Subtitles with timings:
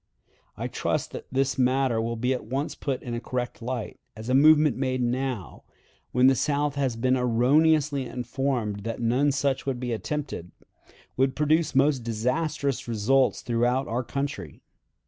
[0.57, 4.29] I trust that this matter will be at once put in a correct light, as
[4.29, 5.63] a movement made now,
[6.11, 10.49] when the South has been erroneously informed that none such would be attempted,
[11.17, 14.63] would produce most disastrous results throughout our country.